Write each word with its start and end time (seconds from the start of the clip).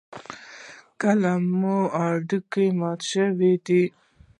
ایا 0.03 0.95
کله 1.01 1.33
مو 1.59 1.77
هډوکی 2.01 2.67
مات 2.79 2.99
شوی 3.11 3.53
دی؟ 3.65 3.83